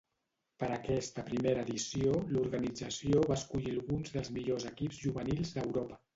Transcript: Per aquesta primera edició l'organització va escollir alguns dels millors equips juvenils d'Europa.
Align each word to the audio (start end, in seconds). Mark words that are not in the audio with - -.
Per 0.61 0.69
aquesta 0.77 1.25
primera 1.27 1.65
edició 1.65 2.13
l'organització 2.37 3.23
va 3.27 3.37
escollir 3.37 3.75
alguns 3.77 4.17
dels 4.17 4.35
millors 4.41 4.69
equips 4.73 5.05
juvenils 5.07 5.55
d'Europa. 5.61 6.03